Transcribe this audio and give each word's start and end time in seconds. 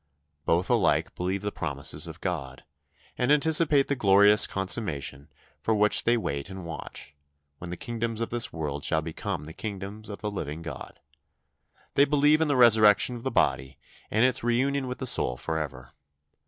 Both 0.45 0.67
alike 0.67 1.13
believe 1.13 1.43
the 1.43 1.51
promises 1.51 2.07
of 2.07 2.21
God, 2.21 2.63
and 3.19 3.31
anticipate 3.31 3.85
the 3.87 3.95
glorious 3.95 4.47
consummation 4.47 5.29
for 5.61 5.75
which 5.75 6.05
they 6.05 6.17
wait 6.17 6.49
and 6.49 6.65
watch, 6.65 7.13
when 7.59 7.69
the 7.69 7.77
kingdoms 7.77 8.19
of 8.19 8.31
this 8.31 8.51
world 8.51 8.83
shall 8.83 9.03
become 9.03 9.43
the 9.45 9.53
kingdoms 9.53 10.09
of 10.09 10.17
the 10.17 10.31
living 10.31 10.63
God. 10.63 10.99
They 11.93 12.05
believe 12.05 12.41
in 12.41 12.47
the 12.47 12.55
resurrection 12.55 13.15
of 13.15 13.21
the 13.21 13.29
body 13.29 13.77
and 14.09 14.23
in 14.23 14.29
its 14.29 14.43
reunion 14.43 14.87
with 14.87 14.97
the 14.97 15.05
soul 15.05 15.37
for 15.37 15.59
ever. 15.59 15.91